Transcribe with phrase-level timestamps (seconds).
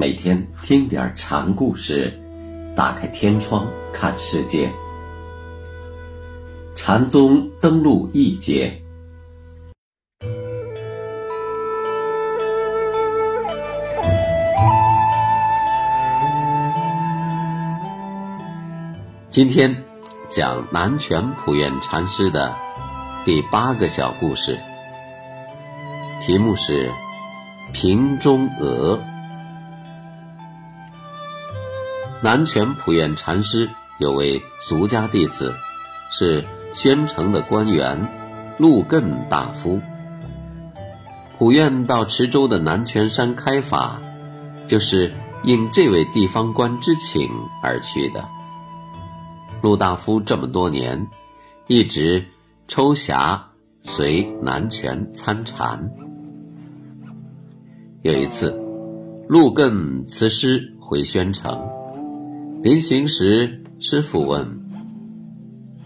[0.00, 2.16] 每天听点禅故事，
[2.76, 4.70] 打开天窗看世界。
[6.76, 8.80] 禅宗登陆一节。
[19.30, 19.82] 今天
[20.28, 22.54] 讲南泉普愿禅师的
[23.24, 24.56] 第八个小故事，
[26.24, 26.88] 题目是。
[27.72, 28.98] 瓶中鹅。
[32.20, 33.68] 南泉普愿禅师
[33.98, 35.54] 有位俗家弟子，
[36.10, 37.96] 是宣城的官员
[38.58, 39.80] 陆艮大夫。
[41.38, 44.02] 普愿到池州的南泉山开法，
[44.66, 47.30] 就是应这位地方官之请
[47.62, 48.28] 而去的。
[49.62, 51.06] 陆大夫这么多年，
[51.68, 52.24] 一直
[52.66, 53.40] 抽匣
[53.80, 55.88] 随南泉参禅。
[58.02, 58.50] 有一次，
[59.28, 61.56] 陆艮辞师回宣城，
[62.62, 64.60] 临行时，师傅问：“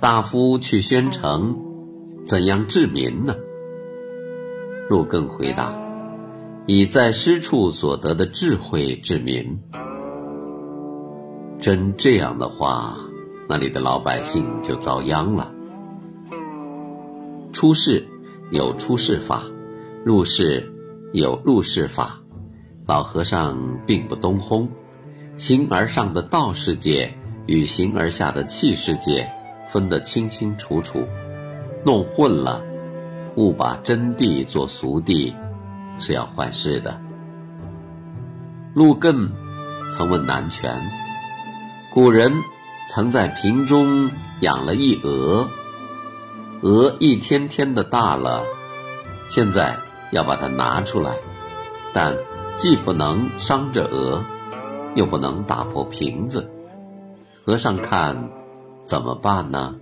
[0.00, 1.58] 大夫去宣城，
[2.26, 3.34] 怎样治民呢？”
[4.90, 5.74] 陆更回答
[6.66, 9.58] ：“以在师处所得的智慧治民。”
[11.58, 12.98] 真这样的话，
[13.48, 15.52] 那里的老百姓就遭殃了。
[17.52, 18.06] 出世
[18.50, 19.42] 有出世法，
[20.04, 20.74] 入世。
[21.14, 22.20] 有入世法，
[22.86, 24.68] 老和尚并不东轰，
[25.38, 29.26] 形而上的道世界与形而下的气世界
[29.70, 31.06] 分得清清楚楚，
[31.82, 32.62] 弄混了，
[33.36, 35.32] 误把真谛做俗谛，
[35.98, 37.00] 是要坏事的。
[38.74, 39.30] 陆艮
[39.90, 40.78] 曾问南泉：
[41.94, 42.34] 古人
[42.90, 44.10] 曾在瓶中
[44.40, 45.48] 养了一鹅，
[46.60, 48.44] 鹅一天天的大了，
[49.30, 49.78] 现在。
[50.10, 51.12] 要把它拿出来，
[51.92, 52.16] 但
[52.56, 54.24] 既不能伤着鹅，
[54.94, 56.50] 又不能打破瓶子。
[57.44, 58.30] 和尚看
[58.84, 59.76] 怎么办呢？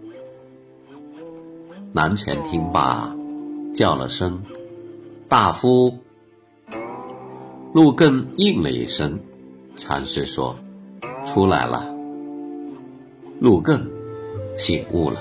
[1.93, 3.15] 南泉听罢，
[3.75, 4.43] 叫了声
[5.29, 5.99] “大夫”，
[7.73, 9.19] 陆艮应了一声。
[9.77, 10.57] 禅师说
[11.27, 11.93] ：“出来了。”
[13.41, 13.81] 陆艮
[14.57, 15.17] 醒悟了，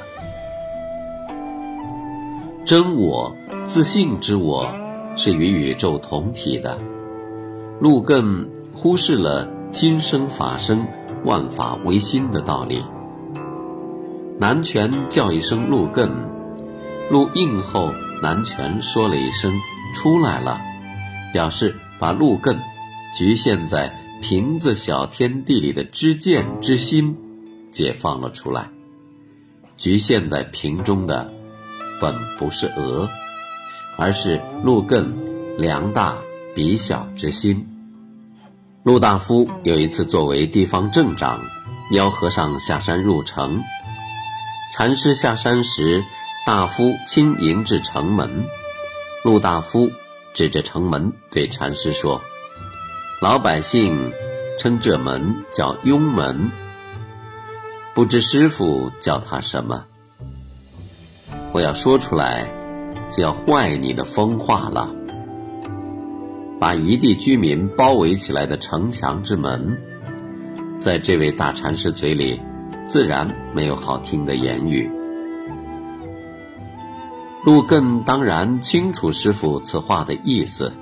[2.66, 4.68] 真我自信之我。
[5.18, 6.78] 是与宇宙同体的，
[7.80, 10.88] 陆艮忽视了心生法生、
[11.26, 12.82] 万法唯心的道理。
[14.40, 16.10] 南泉叫一声陆艮，
[17.12, 17.92] 陆应后，
[18.22, 19.52] 南泉说了一声
[19.94, 20.62] 出来了，
[21.34, 22.56] 表示把陆艮
[23.18, 27.18] 局限在瓶子小天地里的知见之心
[27.74, 28.70] 解放了出来。
[29.76, 31.34] 局限在瓶中的，
[32.00, 33.10] 本不是鹅。
[33.98, 35.06] 而是陆艮
[35.58, 36.18] 量大
[36.54, 37.75] 比小之心。
[38.86, 41.42] 陆大夫有一次作为地方镇长，
[41.90, 43.64] 邀和尚下山入城。
[44.72, 46.06] 禅师下山时，
[46.46, 48.46] 大夫亲迎至城门。
[49.24, 49.90] 陆大夫
[50.36, 52.22] 指着城门对禅师说
[53.24, 54.14] ：“老百姓
[54.60, 56.52] 称这门叫雍门，
[57.96, 59.84] 不知师傅叫他什么？
[61.52, 62.48] 我要说出来。”
[63.12, 64.90] 就要坏你的风化了。
[66.66, 69.80] 把一地居民包围起来的城墙之门，
[70.80, 72.42] 在这位大禅师嘴里，
[72.88, 74.90] 自然没有好听的言语。
[77.44, 80.74] 陆艮当然清楚师傅此话的意思，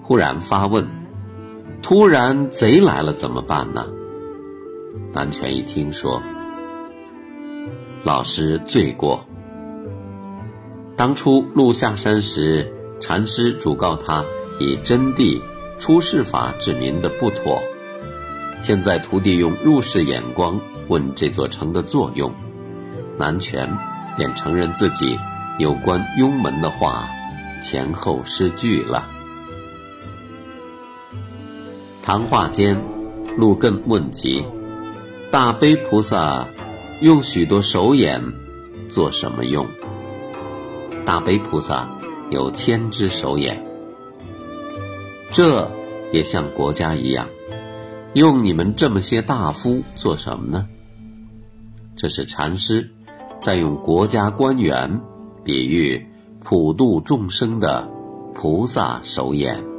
[0.00, 0.88] 忽然发问
[1.82, 3.86] ：“突然贼来了怎么办呢？”
[5.12, 6.22] 南泉一听说，
[8.04, 9.22] 老师罪过。
[10.96, 14.24] 当初陆下山时，禅师嘱告他
[14.60, 15.40] 以真谛
[15.78, 17.60] 出世法指明的不妥。
[18.60, 22.30] 现在徒弟用入世眼光问这座城的作用，
[23.16, 23.68] 南泉
[24.16, 25.18] 便承认自己
[25.58, 27.08] 有关雍门的话
[27.62, 29.08] 前后失据了。
[32.02, 32.76] 谈话间，
[33.36, 34.44] 陆艮问及：
[35.30, 36.46] 大悲菩萨
[37.00, 38.22] 用许多手眼
[38.88, 39.66] 做什么用？
[41.06, 41.88] 大悲菩萨
[42.30, 43.64] 有千只手眼，
[45.32, 45.70] 这
[46.12, 47.28] 也像国家一样，
[48.14, 50.68] 用你们这么些大夫做什么呢？
[51.96, 52.90] 这是禅师
[53.40, 55.00] 在用国家官员
[55.44, 56.04] 比喻
[56.42, 57.88] 普度众生的
[58.34, 59.69] 菩萨手眼。